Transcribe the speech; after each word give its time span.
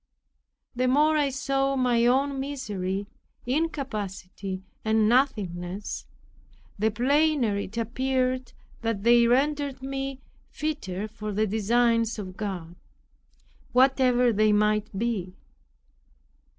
The 0.75 0.87
more 0.87 1.15
I 1.15 1.29
saw 1.29 1.75
my 1.75 2.07
own 2.07 2.39
misery, 2.39 3.05
incapacity 3.45 4.63
and 4.83 5.07
nothingness, 5.07 6.07
the 6.79 6.89
plainer 6.89 7.55
it 7.59 7.77
appeared 7.77 8.53
that 8.81 9.03
they 9.03 9.27
rendered 9.27 9.83
me 9.83 10.19
fitter 10.49 11.07
for 11.07 11.31
the 11.31 11.45
designs 11.45 12.17
of 12.17 12.35
God, 12.35 12.75
whatever 13.73 14.33
they 14.33 14.51
might 14.51 14.87
be. 14.97 15.35